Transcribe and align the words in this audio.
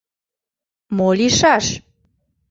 Мо 0.95 1.09
лийшаш? 1.19 1.65